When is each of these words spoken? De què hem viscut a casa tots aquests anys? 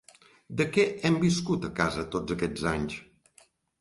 De 0.61 0.65
què 0.77 0.85
hem 1.09 1.19
viscut 1.25 1.67
a 1.69 1.71
casa 1.81 2.07
tots 2.17 2.37
aquests 2.37 2.67
anys? 2.73 2.97